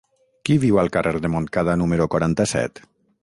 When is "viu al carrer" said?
0.63-1.21